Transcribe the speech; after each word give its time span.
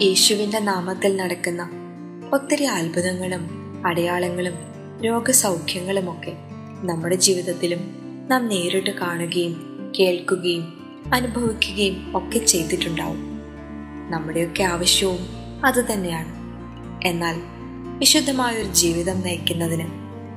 യേശുവിന്റെ 0.00 0.58
നാമത്തിൽ 0.58 1.16
നടക്കുന്ന 1.16 1.70
ഒത്തിരി 2.32 2.64
അത്ഭുതങ്ങളും 2.64 3.42
അടയാളങ്ങളും 3.86 4.54
രോഗസൗഖ്യങ്ങളുമൊക്കെ 5.00 6.32
നമ്മുടെ 6.82 7.16
ജീവിതത്തിലും 7.16 7.78
നാം 8.30 8.48
നേരിട്ട് 8.48 8.90
കാണുകയും 8.90 9.54
കേൾക്കുകയും 9.98 10.64
അനുഭവിക്കുകയും 11.14 12.16
ഒക്കെ 12.16 12.38
ചെയ്തിട്ടുണ്ടാവും. 12.38 13.20
നമ്മുടെയൊക്കെ 14.10 14.62
ആവശ്യവും 14.62 15.18
അതുതന്നെയാണ് 15.64 16.34
എന്നാൽ 17.04 17.34
വിശുദ്ധമായൊരു 17.98 18.72
ജീവിതം 18.72 19.20
നയിക്കുന്നതിന് 19.20 19.86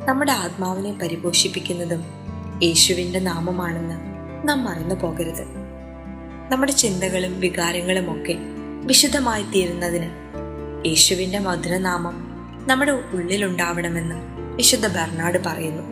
നമ്മുടെ 0.07 0.31
ആത്മാവിനെ 0.31 0.91
പരിപോഷിപ്പിക്കുന്നതും 0.91 2.03
യേശുവിന്റെ 2.63 3.19
നാമമാണെന്ന് 3.19 3.95
നാം 4.49 4.63
മറന്നു 4.63 4.95
പോകരുത് 4.95 5.45
നമ്മുടെ 6.49 6.71
ചിന്തകളും 6.71 7.39
വികാരങ്ങളും 7.39 8.21
ഒക്കെ 8.21 8.37
വിശുദ്ധമായി 8.81 9.43
തീരുന്നതിന് 9.43 10.09
യേശുവിന്റെ 10.87 11.39
മധുരനാമം 11.39 12.27
നമ്മുടെ 12.67 12.91
ഉള്ളിലുണ്ടാവണമെന്ന് 12.91 14.15
വിശുദ്ധ 14.55 14.87
ബർണാഡ് 14.87 15.43
പറയുന്നു. 15.45 15.83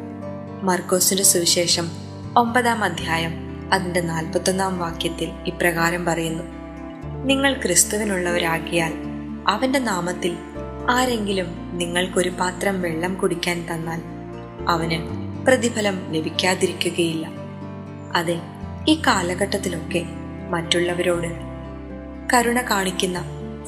മർക്കോസിന്റെ 0.64 1.24
സുവിശേഷം 1.24 1.92
ഒമ്പതാം 2.38 2.84
അധ്യായം 2.84 3.34
അതിന്റെ 3.74 4.02
നാൽപ്പത്തൊന്നാം 4.02 4.80
വാക്യത്തിൽ 4.80 5.32
ഇപ്രകാരം 5.48 6.06
പറയുന്നു. 6.06 6.44
നിങ്ങൾ 7.26 7.54
ക്രിസ്തുവിനുള്ളവരാകിയാൽ 7.54 8.94
അവന്റെ 9.48 9.80
നാമത്തിൽ 9.80 10.38
ആരെങ്കിലും 10.90 11.78
നിങ്ങൾക്കൊരു 11.78 12.30
പാത്രം 12.30 12.82
വെള്ളം 12.82 13.14
കുടിക്കാൻ 13.14 13.68
തന്നാൽ 13.72 14.02
അവന് 14.70 15.00
പ്രതിഫലം 15.46 16.14
ലഭിക്കാതിരിക്കുകയില്ല. 16.14 17.30
അതെ 18.16 18.42
ഈ 18.88 19.02
കാലഘട്ടത്തിലൊക്കെ 19.08 20.06
മറ്റുള്ളവരോട് 20.50 21.49
കരുണ 22.34 22.62
കാണിക്കുന്ന 22.62 23.20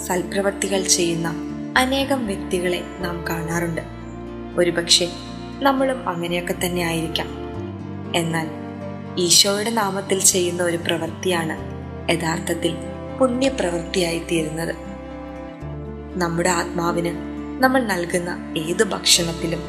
സൽപ്രവർത്തികൾ 0.07 0.81
ചെയ്യുന്ന 0.81 1.27
അനേകം 1.77 2.27
വ്യക്തികളെ 2.27 2.83
നാം 2.99 3.25
കാണാറുണ്ട്. 3.29 3.81
ഒരുപക്ഷെ 4.57 5.07
നമ്മളും 5.61 6.09
അങ്ങനെയൊക്കെ 6.09 6.55
തന്നെ 6.65 6.81
ആയിരിക്കാം. 6.81 7.27
എന്നാൽ 8.15 8.47
ഈശോയുടെ 9.17 9.69
നാമത്തിൽ 9.69 10.19
ചെയ്യുന്ന 10.19 10.63
ഒരു 10.63 10.77
പ്രവൃത്തിയാണ് 10.77 11.57
യഥാർത്ഥത്തിൽ 12.11 12.75
പുണ്യപ്രവൃത്തിയായി 13.19 14.19
തീരുന്നത്. 14.19 14.75
നമ്മുടെ 16.15 16.49
ആത്മാവിന് 16.49 17.15
നമ്മൾ 17.63 17.83
നൽകുന്ന 17.83 18.53
ഏത് 18.57 18.83
ഭക്ഷണത്തിലും 18.83 19.59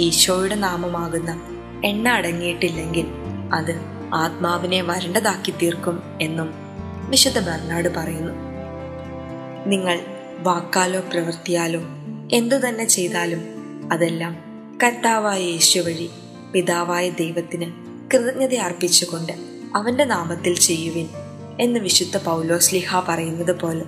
ഈശോയുടെ 0.00 0.54
നാമമാകുന്ന 0.54 1.40
എണ്ണ 1.84 2.08
അടങ്ങിയിട്ടില്ലെങ്കിൽ 2.08 3.06
അത് 3.54 3.80
ആത്മാവിനെ 4.14 4.82
വരണ്ടതാക്കി 4.82 5.54
തീർക്കും 5.62 6.02
എന്നും 6.20 6.67
വിശുദ്ധ 7.08 7.38
ബർണാട് 7.38 7.88
പറയുന്നു. 7.94 8.32
നിങ്ങൾ 9.66 10.00
വാക്കാലോ 10.38 11.00
പ്രവൃത്തിയാലോ 11.00 11.80
എന്തു 12.32 12.54
തന്നെ 12.54 12.84
ചെയ്താലും 12.84 13.42
അതെല്ലാം 13.92 14.36
കർത്താവായ 14.84 15.40
യേശു 15.42 15.78
വഴി 15.78 16.10
പിതാവായ 16.52 17.10
ദൈവത്തിന് 17.10 17.72
കൃതജ്ഞത 18.14 18.54
അർപ്പിച്ചുകൊണ്ട് 18.54 19.32
അവന്റെ 19.76 20.04
നാമത്തിൽ 20.04 20.58
ചെയ്യുവിൻ 20.58 21.08
എന്ന് 21.60 21.80
വിശുദ്ധ 21.80 22.16
പൗലോസ്ലിഹ 22.16 23.00
പറയുന്നത് 23.08 23.60
പോലെ 23.60 23.82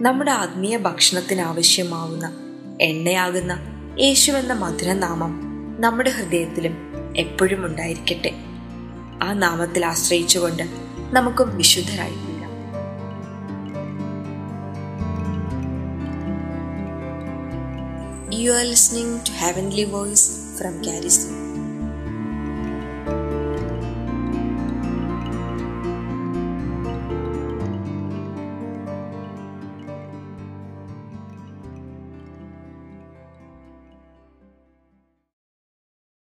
നമ്മുടെ 0.00 0.30
ആത്മീയ 0.30 0.76
ഭക്ഷണത്തിന് 0.76 1.40
ആവശ്യമാവുന്ന 1.40 2.36
എണ്ണയാകുന്ന 2.80 3.52
യേശുവെന്ന 4.00 4.52
മധുരനാമം 4.52 5.32
നമ്മുടെ 5.80 6.10
ഹൃദയത്തിലും 6.10 6.76
എപ്പോഴും 7.16 7.66
ഉണ്ടായിരിക്കട്ടെ. 7.66 8.32
ആ 9.22 9.32
നാമത്തിൽ 9.32 9.86
ആശ്രയിച്ചുകൊണ്ട് 9.86 10.62
നമുക്കും 11.12 11.56
വിശുദ്ധരായി 11.56 12.33
You 18.34 18.52
are 18.52 18.64
listening 18.64 19.22
to 19.22 19.32
Heavenly 19.32 19.84
Voice 19.84 20.58
from 20.58 20.82
Garrison. 20.82 21.43